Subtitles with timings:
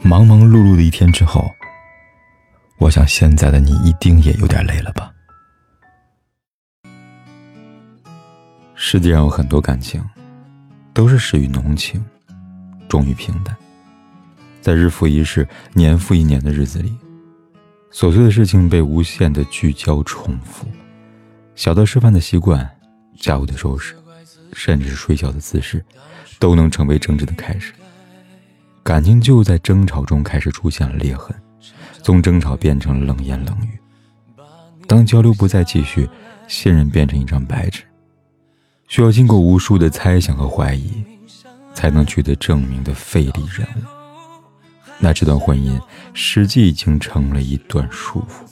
[0.00, 1.52] 忙忙碌碌的一天之后，
[2.78, 5.12] 我想现在的你一定也有点累了吧？
[8.74, 10.02] 世界上有很多感情，
[10.94, 12.02] 都是始于浓情，
[12.88, 13.54] 终于平淡。
[14.60, 16.96] 在日复一日、年复一年的日子里，
[17.92, 20.66] 琐碎的事情被无限的聚焦重复，
[21.54, 22.68] 小到吃饭的习惯、
[23.18, 23.96] 家务的收拾，
[24.52, 25.84] 甚至是睡觉的姿势，
[26.38, 27.72] 都能成为争执的开始。
[28.88, 31.36] 感情就在争吵中开始出现了裂痕，
[32.02, 33.78] 从争吵变成了冷言冷语。
[34.86, 36.08] 当交流不再继续，
[36.46, 37.82] 信任变成一张白纸，
[38.88, 41.04] 需要经过无数的猜想和怀疑，
[41.74, 43.84] 才能取得证明的费力任务。
[44.98, 45.78] 那这段婚姻
[46.14, 48.48] 实际已经成了一段束缚。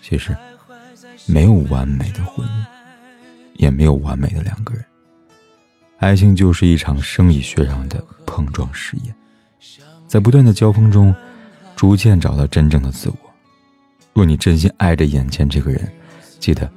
[0.00, 0.36] 其实，
[1.26, 2.64] 没有完美的婚姻，
[3.54, 4.84] 也没有完美的两个人。
[6.02, 9.14] 爱情就是一场生理学上的碰撞实验，
[10.08, 11.14] 在不断的交锋中，
[11.76, 13.16] 逐渐找到真正的自我。
[14.12, 15.88] 若你真心爱着眼前这个人，
[16.40, 16.68] 记得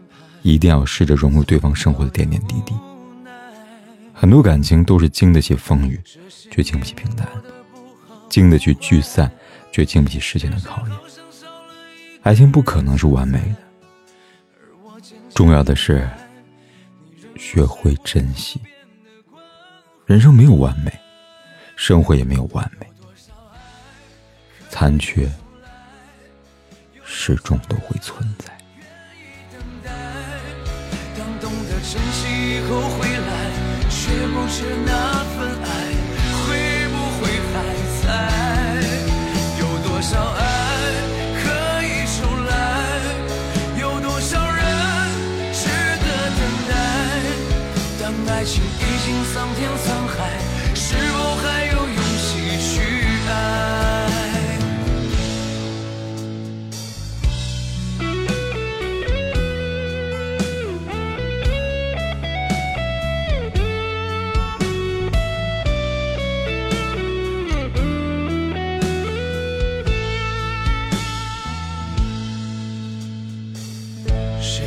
[0.43, 2.75] 一定要试着融入对方生活的点点滴滴。
[4.13, 5.99] 很多感情都是经得起风雨，
[6.51, 7.25] 却经不起平淡；
[8.29, 9.31] 经得起聚散，
[9.71, 10.97] 却经不起时间的考验。
[12.21, 13.55] 爱情不可能是完美的，
[15.33, 16.07] 重要的是
[17.35, 18.61] 学会珍惜。
[20.05, 20.91] 人生没有完美，
[21.75, 22.85] 生活也没有完美，
[24.69, 25.27] 残缺
[27.03, 28.53] 始终都会存在。
[28.77, 28.85] 愿
[29.17, 29.89] 意等待
[31.17, 33.49] 当懂得珍惜以后回来，
[33.89, 34.93] 却不知那
[35.33, 35.67] 份爱
[36.45, 36.53] 会
[36.89, 37.53] 不会还
[38.03, 38.05] 在？
[39.59, 40.39] 有多少爱
[41.41, 41.43] 可
[41.81, 42.53] 以重来？
[43.81, 44.61] 有多少人
[45.51, 45.65] 值
[45.97, 46.05] 得
[46.37, 46.71] 等待？
[47.99, 49.89] 当爱情已经桑田沧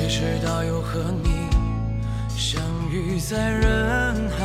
[0.06, 1.48] 沧和你
[2.28, 4.38] 相遇在人海，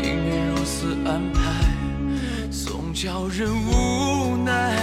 [0.00, 1.40] 命运如此安排，
[2.50, 4.74] 总叫人无奈。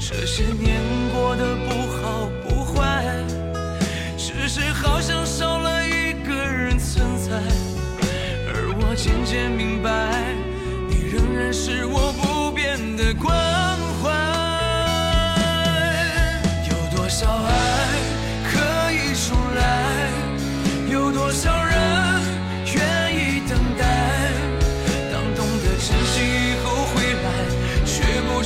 [0.00, 0.80] 这些年
[1.12, 3.04] 过得不好不坏，
[4.16, 7.36] 只是好像少了一个人存在，
[8.46, 10.34] 而我渐渐明白，
[10.88, 13.67] 你仍然是我不变的关。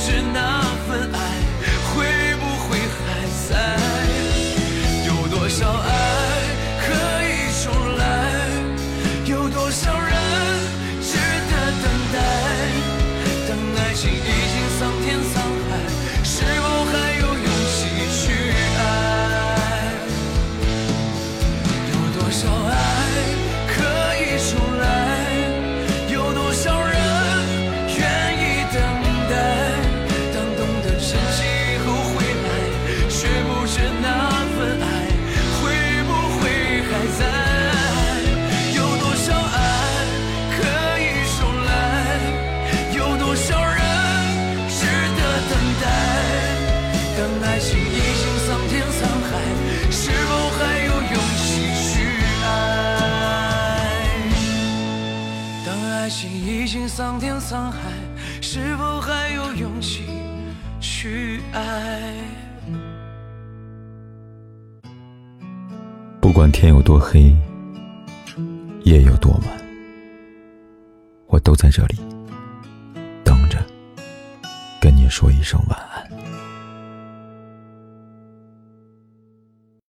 [0.05, 1.17] 是那份爱
[1.87, 2.03] 会
[2.35, 3.07] 不会还
[3.47, 3.51] 在？
[5.07, 5.87] 有多少爱
[6.81, 6.85] 可
[7.23, 7.31] 以
[7.63, 8.03] 重来？
[9.23, 10.11] 有多少人
[11.01, 11.15] 值
[11.49, 12.15] 得等待？
[13.47, 14.13] 当爱情已
[14.51, 15.33] 经桑田沧
[47.43, 51.99] 当爱情已经桑田沧海是否还有勇气去
[52.41, 52.45] 爱
[55.65, 57.79] 当爱情已经桑田沧海
[58.41, 60.05] 是否还有勇气
[60.79, 62.13] 去爱
[66.21, 67.35] 不管天有多黑
[68.85, 69.41] 夜有多晚
[71.27, 71.99] 我都在这里
[73.21, 73.57] 等着
[74.79, 76.22] 跟你说一声晚安。